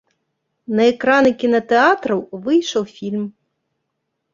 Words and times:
На 0.79 0.83
экраны 0.93 1.29
кінатэатраў 1.45 2.27
выйшаў 2.49 2.83
фільм. 2.97 3.33